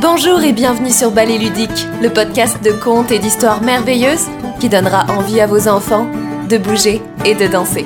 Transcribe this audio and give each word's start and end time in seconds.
Bonjour 0.00 0.40
et 0.42 0.52
bienvenue 0.52 0.92
sur 0.92 1.10
Ballet 1.10 1.38
Ludique, 1.38 1.86
le 2.00 2.08
podcast 2.08 2.62
de 2.62 2.70
contes 2.70 3.10
et 3.10 3.18
d'histoires 3.18 3.62
merveilleuses 3.62 4.28
qui 4.60 4.68
donnera 4.68 5.06
envie 5.12 5.40
à 5.40 5.48
vos 5.48 5.66
enfants 5.66 6.06
de 6.48 6.56
bouger 6.56 7.02
et 7.24 7.34
de 7.34 7.48
danser. 7.48 7.84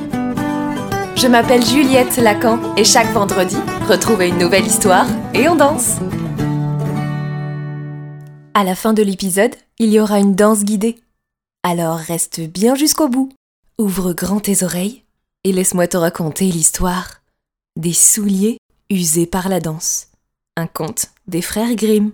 Je 1.17 1.26
m'appelle 1.26 1.64
Juliette 1.64 2.19
Lacan 2.19 2.74
et 2.76 2.85
chaque 2.85 3.10
vendredi, 3.12 3.56
retrouvez 3.88 4.28
une 4.28 4.37
nouvelle 4.37 4.67
histoire 4.67 5.06
et 5.33 5.48
on 5.48 5.56
danse. 5.56 6.01
À 8.53 8.63
la 8.63 8.74
fin 8.74 8.92
de 8.92 9.03
l'épisode, 9.03 9.54
il 9.79 9.88
y 9.88 9.99
aura 9.99 10.19
une 10.19 10.35
danse 10.35 10.65
guidée. 10.65 10.99
Alors 11.63 11.97
reste 11.97 12.40
bien 12.40 12.74
jusqu'au 12.74 13.08
bout. 13.08 13.33
Ouvre 13.79 14.13
grand 14.13 14.40
tes 14.40 14.65
oreilles 14.65 15.03
et 15.44 15.53
laisse-moi 15.53 15.88
te 15.88 15.97
raconter 15.97 16.45
l'histoire 16.45 17.23
des 17.77 17.95
souliers 17.95 18.59
usés 18.91 19.27
par 19.27 19.48
la 19.48 19.60
danse. 19.60 20.12
Un 20.59 20.66
conte 20.66 21.06
des 21.27 21.41
frères 21.41 21.74
Grimm. 21.74 22.12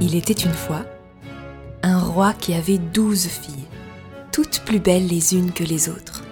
Il 0.00 0.14
était 0.14 0.32
une 0.32 0.52
fois 0.52 0.84
un 1.82 1.98
roi 1.98 2.32
qui 2.32 2.54
avait 2.54 2.78
douze 2.78 3.26
filles, 3.26 3.54
toutes 4.30 4.60
plus 4.60 4.78
belles 4.78 5.08
les 5.08 5.34
unes 5.34 5.50
que 5.50 5.64
les 5.64 5.88
autres. 5.88 6.22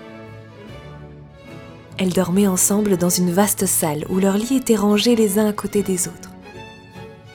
Elles 1.99 2.13
dormaient 2.13 2.47
ensemble 2.47 2.99
dans 2.99 3.09
une 3.09 3.33
vaste 3.33 3.67
salle 3.67 4.05
où 4.09 4.21
leurs 4.21 4.39
lits 4.39 4.59
étaient 4.59 4.77
rangés 4.77 5.17
les 5.17 5.41
uns 5.41 5.49
à 5.49 5.53
côté 5.53 5.83
des 5.83 6.07
autres. 6.07 6.31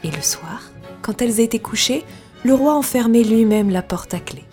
Et 0.05 0.12
le 0.12 0.22
soir, 0.22 0.72
quand 1.02 1.22
elles 1.22 1.41
étaient 1.41 1.60
couchées, 1.60 2.05
le 2.46 2.54
roi 2.54 2.74
enfermait 2.74 3.24
lui-même 3.24 3.70
la 3.70 3.82
porte 3.82 4.13
à 4.13 4.22
clé. 4.22 4.46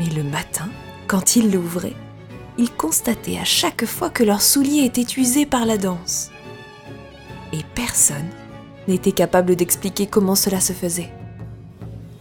Mais 0.00 0.08
le 0.08 0.22
matin, 0.22 0.70
quand 1.06 1.36
il 1.36 1.52
l'ouvrait, 1.52 1.94
il 2.56 2.72
constatait 2.72 3.36
à 3.36 3.44
chaque 3.44 3.84
fois 3.84 4.08
que 4.08 4.24
leurs 4.24 4.40
souliers 4.40 4.84
étaient 4.84 5.20
usés 5.20 5.44
par 5.44 5.66
la 5.66 5.76
danse. 5.76 6.30
Et 7.52 7.60
personne 7.74 8.30
n'était 8.88 9.12
capable 9.12 9.56
d'expliquer 9.56 10.06
comment 10.06 10.34
cela 10.34 10.58
se 10.58 10.72
faisait. 10.72 11.12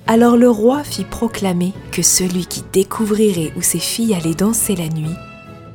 Alors 0.08 0.36
le 0.36 0.50
roi 0.50 0.84
fit 0.84 1.06
proclamer 1.06 1.72
que 1.92 2.02
celui 2.02 2.48
qui 2.48 2.64
découvrirait 2.74 3.54
où 3.56 3.62
ses 3.62 3.80
filles 3.80 4.14
allaient 4.14 4.34
danser 4.34 4.76
la 4.76 4.90
nuit 4.90 5.16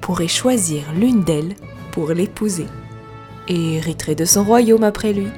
pourrait 0.02 0.28
choisir 0.28 0.82
l'une 0.92 1.24
d'elles 1.24 1.54
pour 1.90 2.10
l'épouser 2.12 2.66
et 3.48 3.76
hériterait 3.76 4.14
de 4.14 4.26
son 4.26 4.44
royaume 4.44 4.84
après 4.84 5.14
lui. 5.14 5.28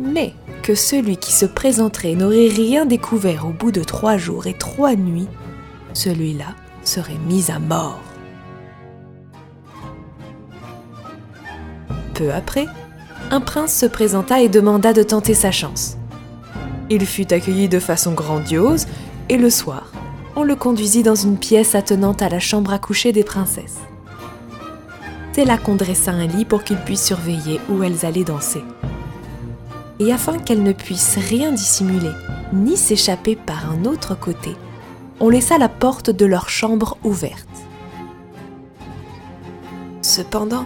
Mais 0.00 0.32
que 0.62 0.74
celui 0.74 1.18
qui 1.18 1.30
se 1.32 1.44
présenterait 1.44 2.14
n'aurait 2.14 2.48
rien 2.48 2.86
découvert 2.86 3.46
au 3.46 3.50
bout 3.50 3.70
de 3.70 3.84
trois 3.84 4.16
jours 4.16 4.46
et 4.46 4.54
trois 4.54 4.94
nuits, 4.94 5.28
celui-là 5.92 6.56
serait 6.84 7.18
mis 7.26 7.50
à 7.50 7.58
mort. 7.58 8.00
Peu 12.14 12.32
après, 12.32 12.66
un 13.30 13.40
prince 13.40 13.74
se 13.74 13.86
présenta 13.86 14.40
et 14.40 14.48
demanda 14.48 14.92
de 14.92 15.02
tenter 15.02 15.34
sa 15.34 15.50
chance. 15.50 15.98
Il 16.88 17.06
fut 17.06 17.32
accueilli 17.32 17.68
de 17.68 17.78
façon 17.78 18.12
grandiose 18.12 18.86
et 19.28 19.36
le 19.36 19.50
soir, 19.50 19.92
on 20.34 20.42
le 20.42 20.56
conduisit 20.56 21.02
dans 21.02 21.14
une 21.14 21.38
pièce 21.38 21.74
attenante 21.74 22.22
à 22.22 22.28
la 22.28 22.40
chambre 22.40 22.72
à 22.72 22.78
coucher 22.78 23.12
des 23.12 23.24
princesses. 23.24 23.78
C'est 25.32 25.44
là 25.44 25.58
qu'on 25.58 25.76
dressa 25.76 26.10
un 26.10 26.26
lit 26.26 26.44
pour 26.44 26.64
qu'il 26.64 26.78
puisse 26.78 27.04
surveiller 27.04 27.60
où 27.68 27.82
elles 27.82 28.04
allaient 28.06 28.24
danser. 28.24 28.64
Et 30.00 30.12
afin 30.12 30.38
qu'elles 30.38 30.62
ne 30.62 30.72
puissent 30.72 31.18
rien 31.18 31.52
dissimuler, 31.52 32.10
ni 32.54 32.76
s'échapper 32.76 33.36
par 33.36 33.70
un 33.70 33.84
autre 33.84 34.18
côté, 34.18 34.56
on 35.20 35.28
laissa 35.28 35.58
la 35.58 35.68
porte 35.68 36.08
de 36.10 36.24
leur 36.24 36.48
chambre 36.48 36.96
ouverte. 37.04 37.46
Cependant, 40.00 40.64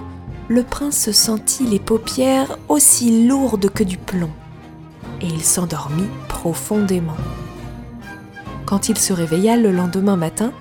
le 0.49 0.63
prince 0.63 0.99
se 0.99 1.13
sentit 1.13 1.67
les 1.67 1.81
paupières 1.81 2.59
aussi 2.69 3.27
lourdes 3.27 3.71
que 3.71 3.83
du 3.83 3.99
plomb, 3.99 4.31
et 5.21 5.27
il 5.27 5.43
s'endormit 5.43 6.09
profondément. 6.29 7.17
Quand 8.67 8.89
il 8.89 8.97
se 8.97 9.13
réveilla 9.13 9.57
le 9.57 9.73
lendemain 9.73 10.17
matin, 10.17 10.53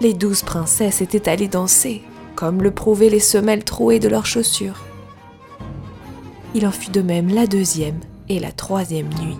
les 0.00 0.12
douze 0.12 0.42
princesses 0.42 1.02
étaient 1.02 1.28
allées 1.28 1.48
danser, 1.48 2.02
comme 2.34 2.62
le 2.62 2.72
prouvaient 2.72 3.10
les 3.10 3.20
semelles 3.20 3.64
trouées 3.64 4.00
de 4.00 4.08
leurs 4.08 4.26
chaussures. 4.26 4.85
Il 6.56 6.66
en 6.66 6.70
fut 6.70 6.90
de 6.90 7.02
même 7.02 7.28
la 7.28 7.46
deuxième 7.46 8.00
et 8.30 8.40
la 8.40 8.50
troisième 8.50 9.10
nuit. 9.20 9.36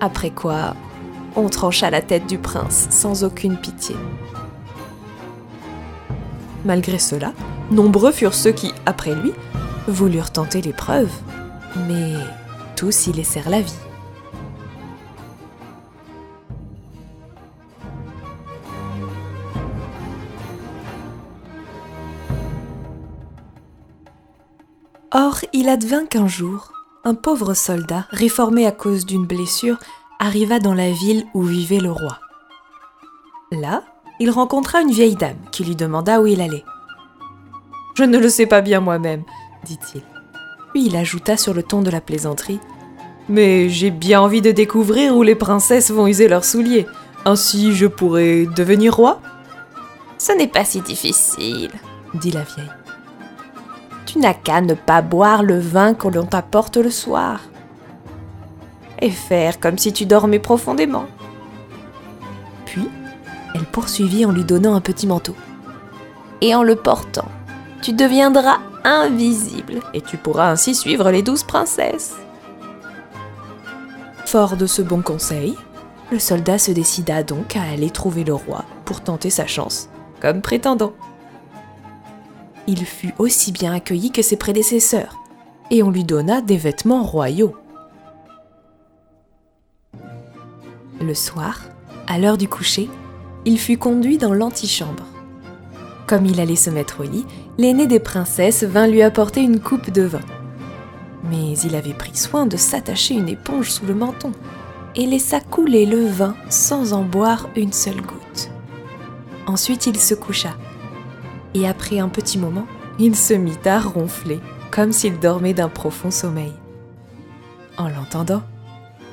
Après 0.00 0.28
quoi, 0.28 0.76
on 1.34 1.48
trancha 1.48 1.88
la 1.88 2.02
tête 2.02 2.26
du 2.26 2.36
prince 2.36 2.88
sans 2.90 3.24
aucune 3.24 3.56
pitié. 3.56 3.96
Malgré 6.66 6.98
cela, 6.98 7.32
nombreux 7.70 8.12
furent 8.12 8.34
ceux 8.34 8.52
qui, 8.52 8.70
après 8.84 9.14
lui, 9.14 9.32
voulurent 9.88 10.30
tenter 10.30 10.60
l'épreuve, 10.60 11.08
mais 11.88 12.12
tous 12.76 13.06
y 13.06 13.14
laissèrent 13.14 13.48
la 13.48 13.62
vie. 13.62 13.72
Or, 25.12 25.40
il 25.52 25.68
advint 25.68 26.06
qu'un 26.06 26.28
jour, 26.28 26.72
un 27.02 27.14
pauvre 27.14 27.54
soldat, 27.54 28.06
réformé 28.10 28.66
à 28.66 28.70
cause 28.70 29.04
d'une 29.04 29.26
blessure, 29.26 29.78
arriva 30.20 30.60
dans 30.60 30.74
la 30.74 30.92
ville 30.92 31.26
où 31.34 31.42
vivait 31.42 31.80
le 31.80 31.90
roi. 31.90 32.20
Là, 33.50 33.82
il 34.20 34.30
rencontra 34.30 34.82
une 34.82 34.92
vieille 34.92 35.16
dame 35.16 35.38
qui 35.50 35.64
lui 35.64 35.74
demanda 35.74 36.20
où 36.20 36.26
il 36.26 36.40
allait. 36.40 36.64
Je 37.96 38.04
ne 38.04 38.18
le 38.18 38.28
sais 38.28 38.46
pas 38.46 38.60
bien 38.60 38.78
moi-même, 38.78 39.24
dit-il. 39.64 40.02
Puis 40.72 40.86
il 40.86 40.96
ajouta 40.96 41.36
sur 41.36 41.54
le 41.54 41.64
ton 41.64 41.82
de 41.82 41.90
la 41.90 42.00
plaisanterie 42.00 42.60
Mais 43.28 43.68
j'ai 43.68 43.90
bien 43.90 44.20
envie 44.20 44.42
de 44.42 44.52
découvrir 44.52 45.16
où 45.16 45.24
les 45.24 45.34
princesses 45.34 45.90
vont 45.90 46.06
user 46.06 46.28
leurs 46.28 46.44
souliers. 46.44 46.86
Ainsi, 47.24 47.74
je 47.74 47.86
pourrais 47.86 48.46
devenir 48.46 48.94
roi? 48.94 49.20
Ce 50.18 50.32
n'est 50.32 50.46
pas 50.46 50.64
si 50.64 50.80
difficile, 50.82 51.72
dit 52.14 52.30
la 52.30 52.42
vieille. 52.42 52.79
Tu 54.10 54.18
n'as 54.18 54.34
qu'à 54.34 54.60
ne 54.60 54.74
pas 54.74 55.02
boire 55.02 55.44
le 55.44 55.60
vin 55.60 55.94
que 55.94 56.08
l'on 56.08 56.26
t'apporte 56.26 56.76
le 56.76 56.90
soir. 56.90 57.42
Et 59.00 59.08
faire 59.08 59.60
comme 59.60 59.78
si 59.78 59.92
tu 59.92 60.04
dormais 60.04 60.40
profondément. 60.40 61.04
Puis, 62.66 62.88
elle 63.54 63.66
poursuivit 63.66 64.26
en 64.26 64.32
lui 64.32 64.42
donnant 64.42 64.74
un 64.74 64.80
petit 64.80 65.06
manteau. 65.06 65.36
Et 66.40 66.56
en 66.56 66.64
le 66.64 66.74
portant, 66.74 67.28
tu 67.82 67.92
deviendras 67.92 68.58
invisible 68.82 69.78
et 69.94 70.00
tu 70.00 70.16
pourras 70.16 70.50
ainsi 70.50 70.74
suivre 70.74 71.08
les 71.12 71.22
douze 71.22 71.44
princesses. 71.44 72.16
Fort 74.26 74.56
de 74.56 74.66
ce 74.66 74.82
bon 74.82 75.02
conseil, 75.02 75.54
le 76.10 76.18
soldat 76.18 76.58
se 76.58 76.72
décida 76.72 77.22
donc 77.22 77.54
à 77.54 77.62
aller 77.62 77.90
trouver 77.90 78.24
le 78.24 78.34
roi 78.34 78.64
pour 78.84 79.02
tenter 79.02 79.30
sa 79.30 79.46
chance 79.46 79.88
comme 80.20 80.42
prétendant. 80.42 80.94
Il 82.72 82.86
fut 82.86 83.12
aussi 83.18 83.50
bien 83.50 83.74
accueilli 83.74 84.12
que 84.12 84.22
ses 84.22 84.36
prédécesseurs, 84.36 85.20
et 85.72 85.82
on 85.82 85.90
lui 85.90 86.04
donna 86.04 86.40
des 86.40 86.56
vêtements 86.56 87.02
royaux. 87.02 87.56
Le 91.00 91.12
soir, 91.14 91.62
à 92.06 92.20
l'heure 92.20 92.38
du 92.38 92.46
coucher, 92.46 92.88
il 93.44 93.58
fut 93.58 93.76
conduit 93.76 94.18
dans 94.18 94.32
l'antichambre. 94.32 95.04
Comme 96.06 96.26
il 96.26 96.38
allait 96.38 96.54
se 96.54 96.70
mettre 96.70 97.00
au 97.00 97.02
lit, 97.02 97.26
l'aînée 97.58 97.88
des 97.88 97.98
princesses 97.98 98.62
vint 98.62 98.86
lui 98.86 99.02
apporter 99.02 99.40
une 99.40 99.58
coupe 99.58 99.90
de 99.90 100.02
vin. 100.02 100.20
Mais 101.28 101.58
il 101.64 101.74
avait 101.74 101.92
pris 101.92 102.16
soin 102.16 102.46
de 102.46 102.56
s'attacher 102.56 103.14
une 103.14 103.28
éponge 103.28 103.72
sous 103.72 103.86
le 103.86 103.94
menton 103.94 104.30
et 104.94 105.06
laissa 105.06 105.40
couler 105.40 105.86
le 105.86 106.06
vin 106.06 106.36
sans 106.50 106.92
en 106.92 107.02
boire 107.02 107.48
une 107.56 107.72
seule 107.72 108.00
goutte. 108.00 108.52
Ensuite 109.48 109.86
il 109.86 109.98
se 109.98 110.14
coucha, 110.14 110.54
et 111.54 111.68
après 111.68 111.98
un 111.98 112.08
petit 112.08 112.38
moment, 112.38 112.66
il 112.98 113.16
se 113.16 113.34
mit 113.34 113.58
à 113.64 113.80
ronfler, 113.80 114.40
comme 114.70 114.92
s'il 114.92 115.18
dormait 115.18 115.54
d'un 115.54 115.68
profond 115.68 116.10
sommeil. 116.10 116.52
En 117.76 117.88
l'entendant, 117.88 118.42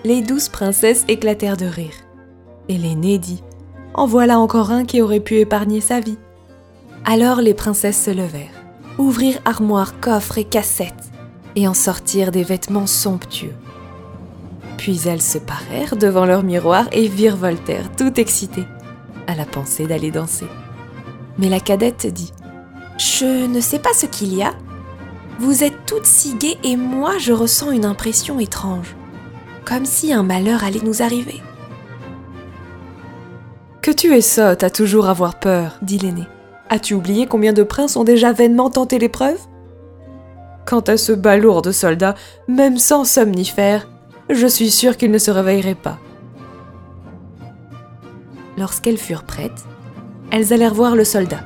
les 0.04 0.22
douze 0.22 0.50
princesses 0.50 1.06
éclatèrent 1.07 1.57
de 1.57 1.66
rire, 1.66 1.94
et 2.69 2.78
l'aînée 2.78 3.18
dit 3.18 3.44
En 3.94 4.06
voilà 4.06 4.39
encore 4.39 4.72
un 4.72 4.86
qui 4.86 5.01
aurait 5.01 5.19
pu 5.19 5.36
épargner 5.36 5.81
sa 5.81 6.00
vie. 6.00 6.18
Alors 7.06 7.42
les 7.42 7.54
princesses 7.54 8.04
se 8.04 8.12
levèrent, 8.12 8.63
ouvrirent 8.98 9.39
armoires, 9.45 10.00
coffres 10.00 10.38
et 10.38 10.44
cassettes, 10.44 11.12
et 11.56 11.68
en 11.68 11.74
sortirent 11.74 12.31
des 12.31 12.44
vêtements 12.44 12.88
somptueux. 12.88 13.56
Puis 14.78 15.07
elles 15.07 15.22
se 15.22 15.39
parèrent 15.39 15.95
devant 15.95 16.25
leur 16.25 16.44
miroir 16.44 16.88
et 16.92 17.07
virevoltèrent, 17.07 17.95
tout 17.95 18.19
excitées, 18.19 18.68
à 19.25 19.34
la 19.34 19.45
pensée 19.45 19.88
d'aller 19.88 20.12
danser. 20.12 20.48
Mais 21.38 21.50
la 21.50 21.60
cadette 21.60 22.07
dit 22.07 22.31
Je 22.98 23.45
ne 23.45 23.60
sais 23.60 23.80
pas 23.80 23.94
ce 23.94 24.06
qu'il 24.06 24.36
y 24.36 24.44
a. 24.44 24.54
Vous 25.39 25.63
êtes 25.63 25.86
toutes 25.86 26.07
si 26.07 26.36
gaies 26.36 26.57
et 26.63 26.75
moi 26.75 27.18
je 27.19 27.31
ressens 27.31 27.72
une 27.72 27.86
impression 27.86 28.39
étrange, 28.39 28.95
comme 29.66 29.86
si 29.86 30.12
un 30.12 30.24
malheur 30.24 30.63
allait 30.63 30.81
nous 30.84 31.01
arriver. 31.01 31.42
tu 33.95 34.13
es 34.13 34.22
sotte 34.22 34.63
à 34.63 34.69
toujours 34.69 35.10
avoir 35.10 35.39
peur, 35.39 35.78
dit 35.81 35.98
l'aîné. 35.98 36.28
As-tu 36.69 36.94
oublié 36.94 37.28
combien 37.28 37.54
de 37.54 37.63
princes 37.63 37.95
ont 37.95 38.04
déjà 38.04 38.34
vainement 38.34 38.69
tenté 38.69 39.00
l'épreuve? 39.00 39.39
Quant 40.66 40.81
à 40.81 40.98
ce 40.98 41.13
balourd 41.13 41.62
de 41.62 41.72
soldat, 41.72 42.16
même 42.48 42.78
sans 42.78 43.06
somnifère, 43.06 43.88
je 44.30 44.45
suis 44.48 44.69
sûre 44.69 44.98
qu'il 44.98 45.12
ne 45.12 45.18
se 45.18 45.31
réveillerait 45.31 45.75
pas. 45.75 45.98
Lorsqu'elles 48.57 48.98
furent 48.98 49.24
prêtes, 49.24 49.66
elles 50.31 50.53
allèrent 50.53 50.74
voir 50.74 50.95
le 50.95 51.03
soldat. 51.03 51.44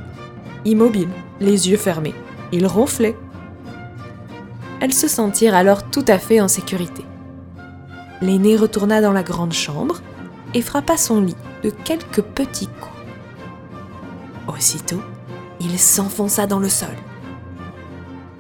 Immobile, 0.65 1.09
les 1.39 1.69
yeux 1.69 1.77
fermés, 1.77 2.15
il 2.51 2.65
ronflait. 2.67 3.17
Elles 4.79 4.93
se 4.93 5.07
sentirent 5.07 5.55
alors 5.55 5.89
tout 5.89 6.05
à 6.07 6.17
fait 6.17 6.41
en 6.41 6.47
sécurité. 6.47 7.03
L'aîné 8.21 8.55
retourna 8.55 9.01
dans 9.01 9.11
la 9.11 9.23
grande 9.23 9.53
chambre 9.53 10.01
et 10.53 10.61
frappa 10.61 10.97
son 10.97 11.21
lit 11.21 11.35
de 11.63 11.69
quelques 11.69 12.21
petits 12.21 12.67
coups. 12.67 12.91
Aussitôt, 14.47 15.01
il 15.59 15.77
s'enfonça 15.79 16.47
dans 16.47 16.59
le 16.59 16.69
sol. 16.69 16.95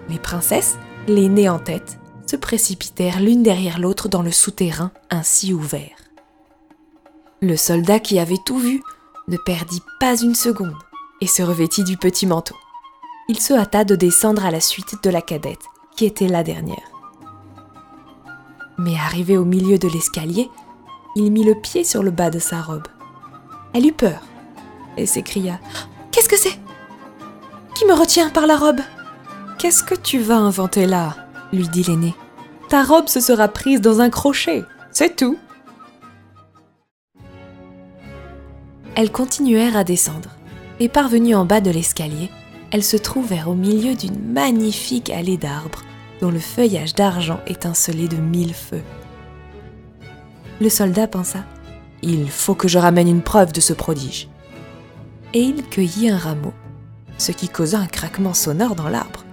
Les 0.09 0.19
princesses, 0.19 0.77
l'aînée 1.07 1.49
en 1.49 1.59
tête, 1.59 1.99
se 2.27 2.35
précipitèrent 2.35 3.19
l'une 3.19 3.43
derrière 3.43 3.79
l'autre 3.79 4.09
dans 4.09 4.21
le 4.21 4.31
souterrain 4.31 4.91
ainsi 5.09 5.53
ouvert. 5.53 5.97
Le 7.41 7.55
soldat 7.55 7.99
qui 7.99 8.19
avait 8.19 8.37
tout 8.45 8.59
vu 8.59 8.81
ne 9.27 9.37
perdit 9.37 9.83
pas 9.99 10.15
une 10.19 10.35
seconde 10.35 10.75
et 11.21 11.27
se 11.27 11.43
revêtit 11.43 11.83
du 11.83 11.97
petit 11.97 12.25
manteau. 12.25 12.55
Il 13.29 13.39
se 13.39 13.53
hâta 13.53 13.83
de 13.83 13.95
descendre 13.95 14.45
à 14.45 14.51
la 14.51 14.59
suite 14.59 15.03
de 15.03 15.09
la 15.09 15.21
cadette, 15.21 15.65
qui 15.95 16.05
était 16.05 16.27
la 16.27 16.43
dernière. 16.43 16.89
Mais 18.77 18.95
arrivé 18.95 19.37
au 19.37 19.45
milieu 19.45 19.77
de 19.77 19.87
l'escalier, 19.87 20.49
il 21.15 21.31
mit 21.31 21.43
le 21.43 21.55
pied 21.55 21.83
sur 21.83 22.03
le 22.03 22.11
bas 22.11 22.29
de 22.29 22.39
sa 22.39 22.61
robe. 22.61 22.87
Elle 23.73 23.85
eut 23.85 23.93
peur 23.93 24.21
et 24.97 25.05
s'écria 25.05 25.59
Qu'est-ce 26.11 26.27
que 26.27 26.37
c'est? 26.37 26.59
Qui 27.75 27.85
me 27.85 27.93
retient 27.93 28.29
par 28.29 28.47
la 28.47 28.57
robe 28.57 28.81
Qu'est-ce 29.57 29.83
que 29.83 29.95
tu 29.95 30.19
vas 30.19 30.37
inventer 30.37 30.85
là? 30.85 31.15
lui 31.53 31.67
dit 31.67 31.83
l'aîné. 31.83 32.15
Ta 32.69 32.83
robe 32.83 33.07
se 33.07 33.19
sera 33.19 33.47
prise 33.47 33.81
dans 33.81 34.01
un 34.01 34.09
crochet, 34.09 34.63
c'est 34.91 35.15
tout. 35.15 35.37
Elles 38.95 39.11
continuèrent 39.11 39.77
à 39.77 39.83
descendre, 39.83 40.29
et 40.79 40.89
parvenues 40.89 41.35
en 41.35 41.45
bas 41.45 41.61
de 41.61 41.71
l'escalier, 41.71 42.29
elles 42.71 42.83
se 42.83 42.97
trouvèrent 42.97 43.49
au 43.49 43.55
milieu 43.55 43.95
d'une 43.95 44.19
magnifique 44.31 45.09
allée 45.09 45.37
d'arbres 45.37 45.83
dont 46.21 46.31
le 46.31 46.39
feuillage 46.39 46.93
d'argent 46.93 47.39
étincelait 47.47 48.07
de 48.07 48.17
mille 48.17 48.53
feux. 48.53 48.83
Le 50.59 50.69
soldat 50.69 51.07
pensa 51.07 51.43
Il 52.01 52.29
faut 52.29 52.53
que 52.53 52.67
je 52.67 52.77
ramène 52.77 53.07
une 53.07 53.23
preuve 53.23 53.51
de 53.51 53.61
ce 53.61 53.73
prodige. 53.73 54.29
Et 55.33 55.41
il 55.41 55.63
cueillit 55.63 56.09
un 56.09 56.17
rameau, 56.17 56.53
ce 57.17 57.31
qui 57.31 57.49
causa 57.49 57.79
un 57.79 57.87
craquement 57.87 58.33
sonore 58.33 58.75
dans 58.75 58.89
l'arbre. 58.89 59.25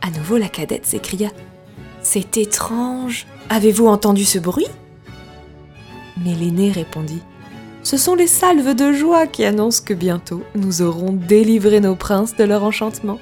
À 0.00 0.10
nouveau, 0.10 0.38
la 0.38 0.48
cadette 0.48 0.86
s'écria 0.86 1.30
C'est 2.02 2.36
étrange. 2.38 3.26
Avez-vous 3.50 3.86
entendu 3.86 4.24
ce 4.24 4.38
bruit? 4.38 4.68
Mais 6.24 6.34
l'aîné 6.34 6.70
répondit 6.70 7.22
Ce 7.82 7.96
sont 7.96 8.14
les 8.14 8.26
salves 8.26 8.74
de 8.74 8.92
joie 8.92 9.26
qui 9.26 9.44
annoncent 9.44 9.82
que 9.84 9.94
bientôt 9.94 10.42
nous 10.54 10.82
aurons 10.82 11.12
délivré 11.12 11.80
nos 11.80 11.96
princes 11.96 12.36
de 12.36 12.44
leur 12.44 12.64
enchantement. 12.64 13.18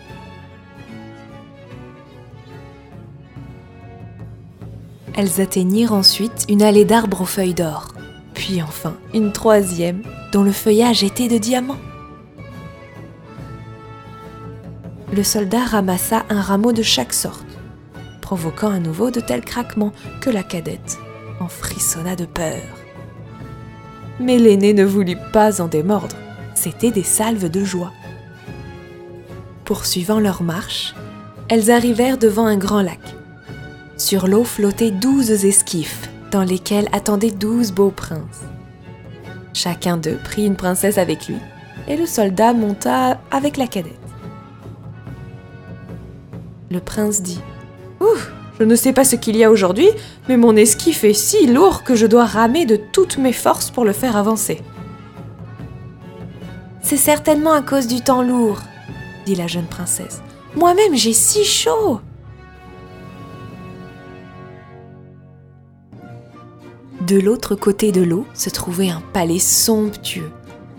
Elles 5.14 5.40
atteignirent 5.40 5.92
ensuite 5.92 6.46
une 6.48 6.62
allée 6.62 6.84
d'arbres 6.84 7.22
aux 7.22 7.26
feuilles 7.26 7.54
d'or, 7.54 7.94
puis 8.34 8.62
enfin 8.62 8.96
une 9.12 9.32
troisième 9.32 10.02
dont 10.32 10.42
le 10.42 10.52
feuillage 10.52 11.02
était 11.02 11.28
de 11.28 11.38
diamants. 11.38 11.76
le 15.12 15.24
soldat 15.24 15.64
ramassa 15.64 16.24
un 16.28 16.40
rameau 16.40 16.72
de 16.72 16.82
chaque 16.82 17.12
sorte, 17.12 17.46
provoquant 18.20 18.70
à 18.70 18.78
nouveau 18.78 19.10
de 19.10 19.20
tels 19.20 19.44
craquements 19.44 19.92
que 20.20 20.30
la 20.30 20.42
cadette 20.42 20.98
en 21.40 21.48
frissonna 21.48 22.16
de 22.16 22.26
peur. 22.26 22.79
Mais 24.20 24.38
l'aîné 24.38 24.72
ne 24.74 24.84
voulut 24.84 25.16
pas 25.32 25.60
en 25.60 25.66
démordre, 25.66 26.16
c'étaient 26.54 26.92
des 26.92 27.02
salves 27.02 27.50
de 27.50 27.64
joie. 27.64 27.92
Poursuivant 29.64 30.20
leur 30.20 30.42
marche, 30.42 30.94
elles 31.48 31.70
arrivèrent 31.70 32.18
devant 32.18 32.46
un 32.46 32.56
grand 32.56 32.82
lac. 32.82 33.00
Sur 33.96 34.28
l'eau 34.28 34.44
flottaient 34.44 34.92
douze 34.92 35.30
esquifs, 35.44 36.08
dans 36.30 36.44
lesquels 36.44 36.88
attendaient 36.92 37.30
douze 37.32 37.72
beaux 37.72 37.90
princes. 37.90 38.44
Chacun 39.52 39.96
d'eux 39.96 40.18
prit 40.22 40.46
une 40.46 40.56
princesse 40.56 40.98
avec 40.98 41.26
lui, 41.26 41.38
et 41.88 41.96
le 41.96 42.06
soldat 42.06 42.52
monta 42.52 43.20
avec 43.32 43.56
la 43.56 43.66
cadette 43.66 44.00
le 46.70 46.80
prince 46.80 47.22
dit 47.22 47.40
Ouh, 48.00 48.06
je 48.60 48.66
ne 48.66 48.76
sais 48.76 48.92
pas 48.92 49.04
ce 49.04 49.16
qu'il 49.16 49.38
y 49.38 49.42
a 49.42 49.50
aujourd'hui, 49.50 49.88
mais 50.28 50.36
mon 50.36 50.54
esquif 50.54 51.02
est 51.02 51.14
si 51.14 51.46
lourd 51.46 51.82
que 51.82 51.94
je 51.94 52.06
dois 52.06 52.26
ramer 52.26 52.66
de 52.66 52.76
toutes 52.76 53.16
mes 53.16 53.32
forces 53.32 53.70
pour 53.70 53.86
le 53.86 53.94
faire 53.94 54.16
avancer. 54.16 54.60
C'est 56.82 56.98
certainement 56.98 57.52
à 57.52 57.62
cause 57.62 57.86
du 57.86 58.02
temps 58.02 58.22
lourd, 58.22 58.58
dit 59.24 59.34
la 59.34 59.46
jeune 59.46 59.64
princesse. 59.64 60.20
Moi-même, 60.56 60.94
j'ai 60.94 61.14
si 61.14 61.42
chaud. 61.42 62.00
De 67.06 67.18
l'autre 67.18 67.54
côté 67.54 67.92
de 67.92 68.02
l'eau 68.02 68.26
se 68.34 68.50
trouvait 68.50 68.90
un 68.90 69.02
palais 69.14 69.38
somptueux, 69.38 70.30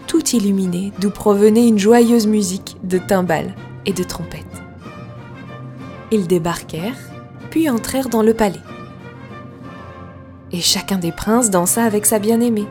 tout 0.06 0.24
illuminé, 0.36 0.94
d'où 1.00 1.10
provenait 1.10 1.68
une 1.68 1.80
joyeuse 1.80 2.28
musique 2.28 2.78
de 2.84 3.00
timbales 3.00 3.56
et 3.88 3.94
de 3.94 4.04
trompettes. 4.04 4.46
Ils 6.12 6.28
débarquèrent, 6.28 7.11
puis 7.52 7.70
entrèrent 7.70 8.10
dans 8.10 8.24
le 8.24 8.34
palais. 8.34 8.60
Et 10.52 10.62
chacun 10.62 10.98
des 10.98 11.12
princes 11.12 11.52
dansa 11.52 11.84
avec 11.84 12.08
sa 12.08 12.18
bien-aimée. 12.18 12.68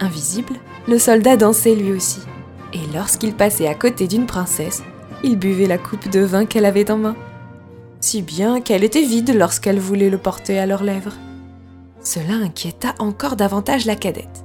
Invisible, 0.00 0.54
le 0.88 0.98
soldat 0.98 1.36
dansait 1.36 1.74
lui 1.74 1.92
aussi. 1.92 2.20
Et 2.72 2.80
lorsqu'il 2.94 3.34
passait 3.34 3.68
à 3.68 3.74
côté 3.74 4.08
d'une 4.08 4.26
princesse, 4.26 4.82
il 5.22 5.38
buvait 5.38 5.66
la 5.66 5.78
coupe 5.78 6.08
de 6.08 6.20
vin 6.20 6.46
qu'elle 6.46 6.64
avait 6.64 6.90
en 6.90 6.96
main. 6.96 7.16
Si 8.00 8.20
bien 8.22 8.60
qu'elle 8.60 8.84
était 8.84 9.04
vide 9.04 9.34
lorsqu'elle 9.34 9.78
voulait 9.78 10.10
le 10.10 10.18
porter 10.18 10.58
à 10.58 10.66
leurs 10.66 10.82
lèvres. 10.82 11.14
Cela 12.02 12.34
inquiéta 12.34 12.94
encore 12.98 13.36
davantage 13.36 13.86
la 13.86 13.96
cadette. 13.96 14.44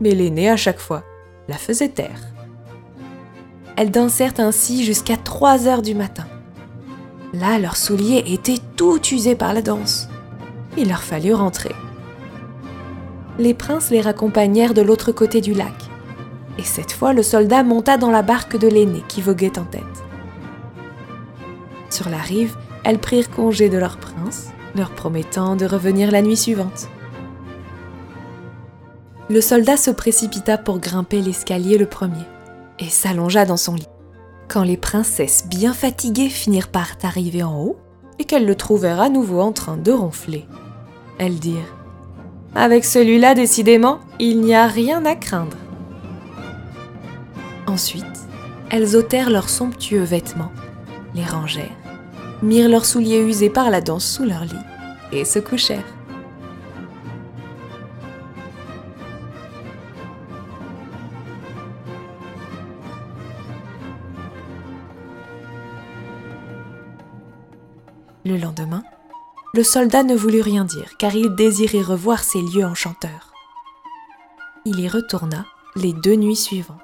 Mais 0.00 0.10
l'aînée, 0.10 0.50
à 0.50 0.56
chaque 0.56 0.80
fois, 0.80 1.04
la 1.48 1.56
faisait 1.56 1.88
taire. 1.88 2.20
Elles 3.76 3.90
dansèrent 3.90 4.38
ainsi 4.38 4.84
jusqu'à 4.84 5.16
3 5.16 5.66
heures 5.66 5.82
du 5.82 5.94
matin. 5.94 6.26
Là, 7.32 7.58
leurs 7.58 7.76
souliers 7.76 8.24
étaient 8.26 8.58
tout 8.76 9.00
usés 9.12 9.36
par 9.36 9.54
la 9.54 9.62
danse. 9.62 10.08
Il 10.76 10.88
leur 10.88 11.02
fallut 11.02 11.34
rentrer. 11.34 11.74
Les 13.38 13.54
princes 13.54 13.90
les 13.90 14.00
raccompagnèrent 14.00 14.74
de 14.74 14.82
l'autre 14.82 15.12
côté 15.12 15.40
du 15.40 15.54
lac. 15.54 15.74
Et 16.58 16.64
cette 16.64 16.92
fois, 16.92 17.12
le 17.12 17.22
soldat 17.22 17.62
monta 17.62 17.96
dans 17.96 18.10
la 18.10 18.22
barque 18.22 18.56
de 18.58 18.68
l'aîné 18.68 19.02
qui 19.08 19.22
voguait 19.22 19.58
en 19.58 19.64
tête. 19.64 19.82
Sur 21.88 22.08
la 22.08 22.18
rive, 22.18 22.56
elles 22.84 22.98
prirent 22.98 23.30
congé 23.30 23.68
de 23.68 23.78
leur 23.78 23.96
prince, 23.98 24.48
leur 24.74 24.90
promettant 24.90 25.54
de 25.56 25.66
revenir 25.66 26.10
la 26.10 26.22
nuit 26.22 26.36
suivante. 26.36 26.88
Le 29.28 29.40
soldat 29.40 29.76
se 29.76 29.92
précipita 29.92 30.58
pour 30.58 30.80
grimper 30.80 31.20
l'escalier 31.20 31.78
le 31.78 31.86
premier 31.86 32.24
et 32.80 32.88
s'allongea 32.88 33.44
dans 33.44 33.56
son 33.56 33.74
lit. 33.74 33.86
Quand 34.50 34.64
les 34.64 34.76
princesses 34.76 35.46
bien 35.46 35.72
fatiguées 35.72 36.28
finirent 36.28 36.72
par 36.72 36.88
arriver 37.04 37.44
en 37.44 37.56
haut 37.56 37.76
et 38.18 38.24
qu'elles 38.24 38.46
le 38.46 38.56
trouvèrent 38.56 39.00
à 39.00 39.08
nouveau 39.08 39.40
en 39.40 39.52
train 39.52 39.76
de 39.76 39.92
ronfler, 39.92 40.44
elles 41.18 41.38
dirent 41.38 41.76
Avec 42.56 42.84
celui-là, 42.84 43.36
décidément, 43.36 44.00
il 44.18 44.40
n'y 44.40 44.56
a 44.56 44.66
rien 44.66 45.04
à 45.06 45.14
craindre. 45.14 45.56
Ensuite, 47.68 48.04
elles 48.70 48.96
ôtèrent 48.96 49.30
leurs 49.30 49.48
somptueux 49.48 50.02
vêtements, 50.02 50.50
les 51.14 51.24
rangèrent, 51.24 51.70
mirent 52.42 52.68
leurs 52.68 52.86
souliers 52.86 53.20
usés 53.20 53.50
par 53.50 53.70
la 53.70 53.80
danse 53.80 54.04
sous 54.04 54.24
leur 54.24 54.42
lit 54.42 55.12
et 55.12 55.24
se 55.24 55.38
couchèrent. 55.38 55.99
Le 68.30 68.36
lendemain, 68.36 68.84
le 69.54 69.64
soldat 69.64 70.04
ne 70.04 70.14
voulut 70.14 70.40
rien 70.40 70.64
dire 70.64 70.96
car 70.98 71.16
il 71.16 71.34
désirait 71.34 71.82
revoir 71.82 72.22
ces 72.22 72.40
lieux 72.40 72.64
enchanteurs. 72.64 73.32
Il 74.64 74.78
y 74.78 74.86
retourna 74.86 75.46
les 75.74 75.92
deux 75.92 76.14
nuits 76.14 76.36
suivantes. 76.36 76.78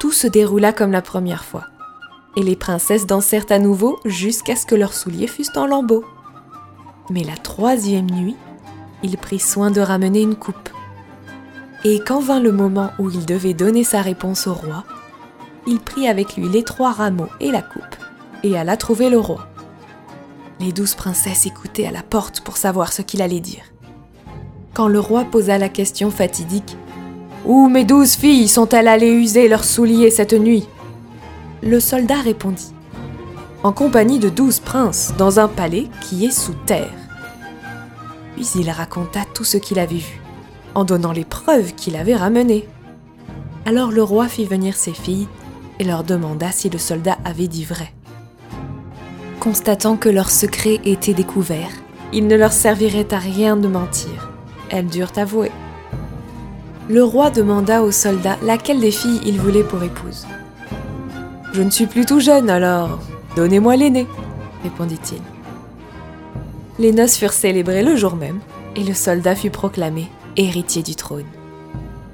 Tout 0.00 0.10
se 0.10 0.26
déroula 0.26 0.72
comme 0.72 0.90
la 0.90 1.02
première 1.02 1.44
fois, 1.44 1.66
et 2.34 2.42
les 2.42 2.56
princesses 2.56 3.06
dansèrent 3.06 3.46
à 3.50 3.60
nouveau 3.60 4.00
jusqu'à 4.04 4.56
ce 4.56 4.66
que 4.66 4.74
leurs 4.74 4.92
souliers 4.92 5.28
fussent 5.28 5.56
en 5.56 5.66
lambeaux. 5.66 6.04
Mais 7.10 7.22
la 7.22 7.36
troisième 7.36 8.10
nuit, 8.10 8.36
il 9.04 9.18
prit 9.18 9.38
soin 9.38 9.70
de 9.70 9.80
ramener 9.80 10.22
une 10.22 10.34
coupe. 10.34 10.70
Et 11.84 12.00
quand 12.00 12.18
vint 12.18 12.40
le 12.40 12.50
moment 12.50 12.90
où 12.98 13.08
il 13.08 13.24
devait 13.24 13.54
donner 13.54 13.84
sa 13.84 14.02
réponse 14.02 14.48
au 14.48 14.54
roi, 14.54 14.82
il 15.68 15.78
prit 15.78 16.08
avec 16.08 16.36
lui 16.36 16.48
les 16.48 16.64
trois 16.64 16.90
rameaux 16.90 17.30
et 17.38 17.52
la 17.52 17.62
coupe, 17.62 17.96
et 18.42 18.58
alla 18.58 18.76
trouver 18.76 19.10
le 19.10 19.20
roi. 19.20 19.46
Les 20.60 20.72
douze 20.72 20.94
princesses 20.94 21.46
écoutaient 21.46 21.86
à 21.86 21.90
la 21.90 22.02
porte 22.02 22.42
pour 22.42 22.58
savoir 22.58 22.92
ce 22.92 23.00
qu'il 23.00 23.22
allait 23.22 23.40
dire. 23.40 23.62
Quand 24.74 24.88
le 24.88 25.00
roi 25.00 25.24
posa 25.24 25.56
la 25.56 25.70
question 25.70 26.10
fatidique 26.10 26.76
Où 27.46 27.70
mes 27.70 27.84
douze 27.84 28.14
filles 28.14 28.46
sont-elles 28.46 28.86
allées 28.86 29.10
user 29.10 29.48
leurs 29.48 29.64
souliers 29.64 30.10
cette 30.10 30.34
nuit? 30.34 30.68
Le 31.62 31.80
soldat 31.80 32.20
répondit 32.20 32.74
En 33.62 33.72
compagnie 33.72 34.18
de 34.18 34.28
douze 34.28 34.60
princes 34.60 35.14
dans 35.16 35.40
un 35.40 35.48
palais 35.48 35.88
qui 36.02 36.26
est 36.26 36.30
sous 36.30 36.54
terre. 36.66 36.92
Puis 38.36 38.46
il 38.54 38.68
raconta 38.70 39.20
tout 39.32 39.44
ce 39.44 39.56
qu'il 39.56 39.78
avait 39.78 39.96
vu, 39.96 40.20
en 40.74 40.84
donnant 40.84 41.12
les 41.12 41.24
preuves 41.24 41.74
qu'il 41.74 41.96
avait 41.96 42.16
ramenées. 42.16 42.68
Alors 43.64 43.90
le 43.92 44.02
roi 44.02 44.28
fit 44.28 44.44
venir 44.44 44.76
ses 44.76 44.92
filles 44.92 45.28
et 45.78 45.84
leur 45.84 46.04
demanda 46.04 46.52
si 46.52 46.68
le 46.68 46.78
soldat 46.78 47.16
avait 47.24 47.48
dit 47.48 47.64
vrai. 47.64 47.94
Constatant 49.40 49.96
que 49.96 50.10
leur 50.10 50.30
secret 50.30 50.80
était 50.84 51.14
découvert, 51.14 51.70
il 52.12 52.26
ne 52.26 52.36
leur 52.36 52.52
servirait 52.52 53.14
à 53.14 53.18
rien 53.18 53.56
de 53.56 53.68
mentir. 53.68 54.30
Elles 54.68 54.86
durent 54.86 55.16
avouer. 55.16 55.50
Le 56.90 57.02
roi 57.02 57.30
demanda 57.30 57.82
au 57.82 57.90
soldat 57.90 58.36
laquelle 58.42 58.80
des 58.80 58.90
filles 58.90 59.22
il 59.24 59.40
voulait 59.40 59.64
pour 59.64 59.82
épouse. 59.82 60.26
Je 61.54 61.62
ne 61.62 61.70
suis 61.70 61.86
plus 61.86 62.04
tout 62.04 62.20
jeune, 62.20 62.50
alors 62.50 62.98
donnez-moi 63.34 63.76
l'aîné, 63.76 64.06
répondit-il. 64.62 65.22
Les 66.78 66.92
noces 66.92 67.16
furent 67.16 67.32
célébrées 67.32 67.82
le 67.82 67.96
jour 67.96 68.16
même, 68.16 68.40
et 68.76 68.84
le 68.84 68.92
soldat 68.92 69.34
fut 69.34 69.50
proclamé 69.50 70.08
héritier 70.36 70.82
du 70.82 70.96
trône. 70.96 71.24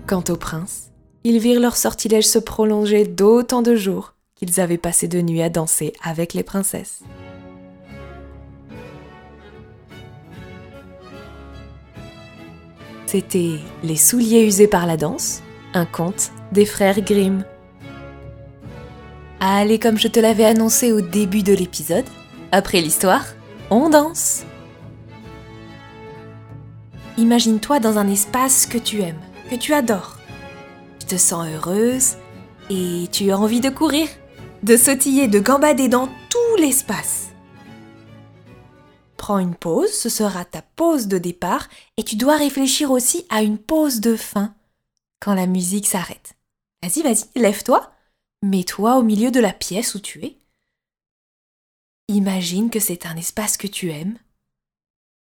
Quant 0.06 0.23
au 0.28 0.37
prince, 0.37 0.92
ils 1.25 1.40
virent 1.40 1.61
leur 1.61 1.76
sortilège 1.76 2.28
se 2.28 2.38
prolonger 2.38 3.04
d'autant 3.04 3.62
de 3.62 3.75
jours 3.75 4.12
qu'ils 4.36 4.60
avaient 4.60 4.78
passé 4.78 5.08
de 5.08 5.20
nuit 5.20 5.42
à 5.42 5.48
danser 5.48 5.92
avec 6.02 6.34
les 6.34 6.42
princesses. 6.42 7.00
C'était 13.06 13.58
Les 13.82 13.96
souliers 13.96 14.44
usés 14.44 14.66
par 14.66 14.86
la 14.86 14.96
danse, 14.96 15.42
un 15.74 15.86
conte 15.86 16.32
des 16.52 16.66
frères 16.66 17.00
Grimm. 17.00 17.44
Allez, 19.40 19.78
comme 19.78 19.98
je 19.98 20.08
te 20.08 20.20
l'avais 20.20 20.44
annoncé 20.44 20.92
au 20.92 21.00
début 21.00 21.42
de 21.42 21.52
l'épisode, 21.52 22.06
après 22.52 22.80
l'histoire, 22.80 23.24
on 23.70 23.88
danse. 23.88 24.44
Imagine-toi 27.16 27.80
dans 27.80 27.98
un 27.98 28.08
espace 28.08 28.66
que 28.66 28.78
tu 28.78 29.00
aimes, 29.00 29.20
que 29.50 29.56
tu 29.56 29.72
adores 29.72 30.16
tu 31.06 31.14
te 31.14 31.20
sens 31.20 31.46
heureuse 31.46 32.14
et 32.68 33.06
tu 33.12 33.30
as 33.30 33.38
envie 33.38 33.60
de 33.60 33.70
courir, 33.70 34.08
de 34.62 34.76
sautiller, 34.76 35.28
de 35.28 35.38
gambader 35.38 35.88
dans 35.88 36.06
tout 36.06 36.56
l'espace. 36.58 37.28
Prends 39.16 39.38
une 39.38 39.54
pause, 39.54 39.92
ce 39.92 40.08
sera 40.08 40.44
ta 40.44 40.62
pause 40.62 41.08
de 41.08 41.18
départ 41.18 41.68
et 41.96 42.04
tu 42.04 42.16
dois 42.16 42.36
réfléchir 42.36 42.90
aussi 42.90 43.26
à 43.28 43.42
une 43.42 43.58
pause 43.58 44.00
de 44.00 44.16
fin 44.16 44.54
quand 45.20 45.34
la 45.34 45.46
musique 45.46 45.86
s'arrête. 45.86 46.34
Vas-y, 46.82 47.02
vas-y, 47.02 47.40
lève-toi, 47.40 47.92
mets-toi 48.42 48.96
au 48.96 49.02
milieu 49.02 49.30
de 49.30 49.40
la 49.40 49.52
pièce 49.52 49.94
où 49.94 50.00
tu 50.00 50.25
es. 50.25 50.36
Imagine 52.08 52.70
que 52.70 52.78
c'est 52.78 53.06
un 53.06 53.16
espace 53.16 53.56
que 53.56 53.66
tu 53.66 53.90
aimes 53.90 54.18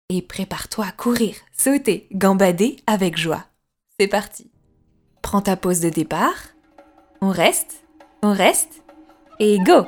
et 0.09 0.21
prépare-toi 0.21 0.85
à 0.85 0.91
courir, 0.91 1.35
sauter, 1.51 2.07
gambader 2.11 2.77
avec 2.85 3.17
joie. 3.17 3.45
C'est 3.99 4.07
parti. 4.07 4.51
Prends 5.21 5.41
ta 5.41 5.55
pause 5.55 5.79
de 5.79 5.89
départ. 5.89 6.49
On 7.21 7.29
reste, 7.29 7.83
on 8.21 8.33
reste 8.33 8.78
et 9.39 9.59
go 9.59 9.85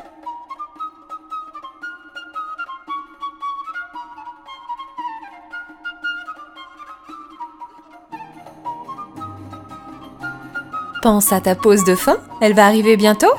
Pense 11.01 11.33
à 11.33 11.41
ta 11.41 11.55
pause 11.55 11.83
de 11.83 11.95
fin, 11.95 12.19
elle 12.41 12.53
va 12.53 12.67
arriver 12.67 12.95
bientôt. 12.95 13.33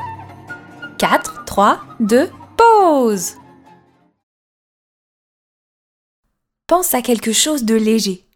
4, 0.99 1.45
3, 1.45 1.81
2, 2.01 2.29
pause 2.57 3.37
Pense 6.67 6.93
à 6.95 7.03
quelque 7.03 7.33
chose 7.33 7.63
de 7.63 7.77
léger, 7.77 8.27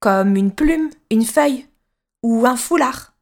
comme 0.00 0.36
une 0.36 0.52
plume, 0.52 0.90
une 1.10 1.24
feuille, 1.24 1.66
ou 2.22 2.44
un 2.44 2.56
foulard. 2.56 3.14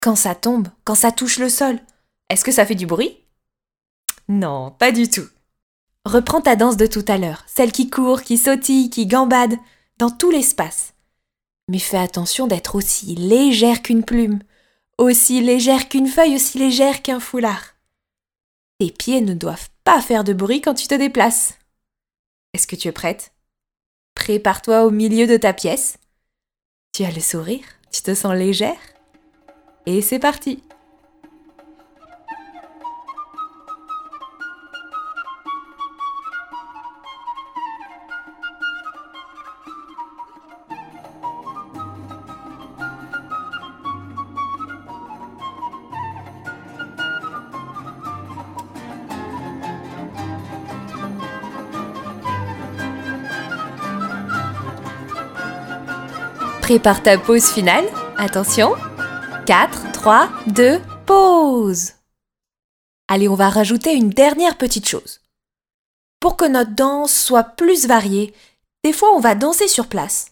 Quand 0.00 0.16
ça 0.16 0.34
tombe, 0.34 0.68
quand 0.84 0.94
ça 0.94 1.12
touche 1.12 1.38
le 1.38 1.50
sol, 1.50 1.78
est-ce 2.32 2.44
que 2.44 2.52
ça 2.52 2.66
fait 2.66 2.74
du 2.74 2.86
bruit? 2.86 3.18
Non, 4.28 4.70
pas 4.78 4.92
du 4.92 5.08
tout. 5.08 5.28
Reprends 6.04 6.40
ta 6.40 6.56
danse 6.56 6.76
de 6.76 6.86
tout 6.86 7.04
à 7.08 7.18
l'heure, 7.18 7.44
celle 7.46 7.72
qui 7.72 7.90
court, 7.90 8.22
qui 8.22 8.38
sautille, 8.38 8.90
qui 8.90 9.06
gambade, 9.06 9.54
dans 9.98 10.10
tout 10.10 10.30
l'espace. 10.30 10.94
Mais 11.68 11.78
fais 11.78 11.98
attention 11.98 12.46
d'être 12.46 12.74
aussi 12.74 13.14
légère 13.14 13.82
qu'une 13.82 14.04
plume, 14.04 14.40
aussi 14.98 15.40
légère 15.40 15.88
qu'une 15.88 16.08
feuille, 16.08 16.34
aussi 16.34 16.58
légère 16.58 17.02
qu'un 17.02 17.20
foulard. 17.20 17.74
Tes 18.78 18.90
pieds 18.90 19.20
ne 19.20 19.34
doivent 19.34 19.70
pas 19.84 20.00
faire 20.00 20.24
de 20.24 20.32
bruit 20.32 20.60
quand 20.60 20.74
tu 20.74 20.88
te 20.88 20.94
déplaces. 20.94 21.54
Est-ce 22.52 22.66
que 22.66 22.76
tu 22.76 22.88
es 22.88 22.92
prête? 22.92 23.32
Prépare-toi 24.14 24.84
au 24.84 24.90
milieu 24.90 25.26
de 25.26 25.36
ta 25.36 25.52
pièce. 25.52 25.98
Tu 26.92 27.04
as 27.04 27.10
le 27.12 27.20
sourire 27.20 27.64
tu 27.92 28.00
te 28.02 28.14
sens 28.14 28.34
légère 28.34 28.80
Et 29.86 30.00
c'est 30.00 30.18
parti 30.18 30.62
Prépare 56.62 57.02
ta 57.02 57.18
pause 57.18 57.50
finale. 57.50 57.84
Attention. 58.16 58.74
4, 59.46 59.90
3, 59.90 60.30
2, 60.46 60.80
pause. 61.06 61.90
Allez, 63.08 63.28
on 63.28 63.34
va 63.34 63.50
rajouter 63.50 63.94
une 63.94 64.10
dernière 64.10 64.56
petite 64.56 64.88
chose. 64.88 65.20
Pour 66.20 66.36
que 66.36 66.44
notre 66.44 66.70
danse 66.70 67.12
soit 67.12 67.42
plus 67.42 67.86
variée, 67.88 68.32
des 68.84 68.92
fois 68.92 69.10
on 69.12 69.18
va 69.18 69.34
danser 69.34 69.66
sur 69.66 69.88
place. 69.88 70.26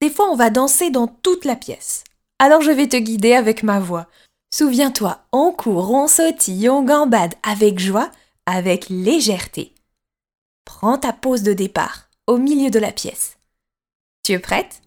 Des 0.00 0.08
fois 0.08 0.30
on 0.30 0.34
va 0.34 0.48
danser 0.48 0.88
dans 0.88 1.08
toute 1.08 1.44
la 1.44 1.56
pièce. 1.56 2.04
Alors 2.38 2.62
je 2.62 2.70
vais 2.70 2.88
te 2.88 2.96
guider 2.96 3.34
avec 3.34 3.62
ma 3.62 3.78
voix. 3.78 4.06
Souviens-toi, 4.54 5.26
on 5.30 5.52
court, 5.52 5.92
on 5.92 6.08
sautille, 6.08 6.70
on 6.70 6.84
gambade 6.84 7.34
avec 7.42 7.78
joie, 7.78 8.10
avec 8.46 8.88
légèreté. 8.88 9.74
Prends 10.64 10.96
ta 10.96 11.12
pause 11.12 11.42
de 11.42 11.52
départ 11.52 12.08
au 12.26 12.38
milieu 12.38 12.70
de 12.70 12.78
la 12.78 12.92
pièce. 12.92 13.36
Tu 14.24 14.32
es 14.32 14.38
prête? 14.38 14.80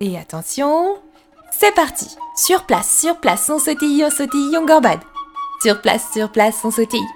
Et 0.00 0.18
attention, 0.18 0.96
c'est 1.50 1.74
parti 1.74 2.16
Sur 2.36 2.64
place, 2.64 3.00
sur 3.00 3.16
place, 3.16 3.50
on 3.50 3.58
sautille, 3.58 4.04
on 4.04 4.10
sautille, 4.10 4.56
on 4.56 4.64
gambade. 4.64 5.00
Sur 5.62 5.80
place, 5.80 6.04
sur 6.12 6.30
place, 6.30 6.60
on 6.64 6.70
sautille. 6.70 7.06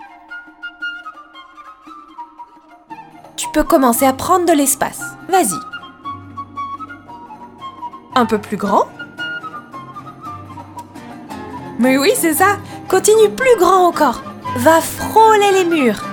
Tu 3.37 3.47
peux 3.53 3.63
commencer 3.63 4.05
à 4.05 4.13
prendre 4.13 4.47
de 4.47 4.53
l'espace. 4.53 5.01
Vas-y. 5.29 5.59
Un 8.15 8.27
peu 8.27 8.39
plus 8.39 8.57
grand 8.57 8.89
Mais 11.79 11.97
oui, 11.97 12.13
c'est 12.15 12.35
ça 12.35 12.59
Continue 12.89 13.31
plus 13.31 13.57
grand 13.59 13.87
encore 13.87 14.23
Va 14.57 14.83
frôler 14.83 15.51
les 15.53 15.65
murs 15.65 16.05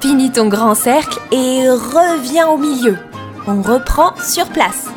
Finis 0.00 0.32
ton 0.32 0.48
grand 0.48 0.74
cercle 0.74 1.20
et 1.30 1.68
reviens 1.68 2.48
au 2.48 2.56
milieu. 2.56 2.96
On 3.46 3.62
reprend 3.62 4.14
sur 4.16 4.46
place. 4.48 4.88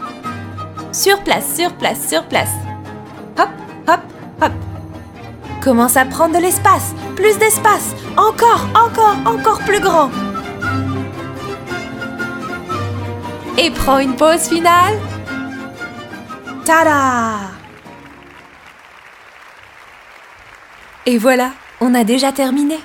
Sur 0.94 1.24
place, 1.24 1.56
sur 1.56 1.74
place, 1.78 2.10
sur 2.10 2.26
place. 2.26 2.52
Hop, 3.40 3.48
hop, 3.88 4.02
hop. 4.42 4.52
Commence 5.64 5.96
à 5.96 6.04
prendre 6.04 6.36
de 6.36 6.42
l'espace. 6.42 6.94
Plus 7.16 7.38
d'espace. 7.38 7.96
Encore, 8.18 8.68
encore, 8.76 9.16
encore 9.26 9.60
plus 9.60 9.80
grand. 9.80 10.12
Et 13.58 13.72
prends 13.72 14.00
une 14.00 14.18
pause 14.18 14.42
finale. 14.42 14.96
Tada 16.66 17.38
Et 21.06 21.18
voilà, 21.18 21.52
on 21.80 21.96
a 21.96 22.04
déjà 22.04 22.34
terminé. 22.34 22.78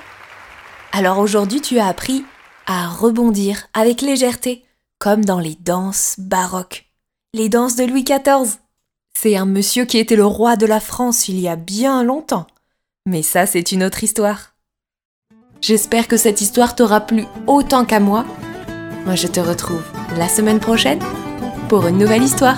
Alors 0.93 1.19
aujourd'hui, 1.19 1.59
tu 1.59 1.77
as 1.77 1.87
appris 1.87 2.25
à 2.67 2.87
rebondir 2.87 3.67
avec 3.73 4.01
légèreté, 4.01 4.63
comme 4.97 5.25
dans 5.25 5.39
les 5.39 5.55
danses 5.55 6.15
baroques 6.17 6.86
Les 7.37 7.49
danses 7.49 7.75
de 7.75 7.83
Louis 7.83 8.03
XIV. 8.03 8.57
C'est 9.13 9.37
un 9.37 9.45
monsieur 9.45 9.85
qui 9.85 9.99
était 9.99 10.15
le 10.15 10.25
roi 10.25 10.55
de 10.55 10.65
la 10.65 10.79
France 10.79 11.27
il 11.27 11.39
y 11.39 11.47
a 11.47 11.55
bien 11.55 12.03
longtemps. 12.03 12.47
Mais 13.05 13.21
ça, 13.21 13.45
c'est 13.45 13.71
une 13.71 13.83
autre 13.83 14.03
histoire. 14.03 14.55
J'espère 15.61 16.07
que 16.07 16.17
cette 16.17 16.41
histoire 16.41 16.73
t'aura 16.73 16.99
plu 16.99 17.25
autant 17.45 17.85
qu'à 17.85 17.99
moi. 17.99 18.25
Moi, 19.05 19.13
je 19.13 19.27
te 19.27 19.39
retrouve 19.39 19.83
la 20.17 20.27
semaine 20.27 20.59
prochaine 20.59 20.97
pour 21.69 21.85
une 21.85 21.99
nouvelle 21.99 22.23
histoire. 22.23 22.57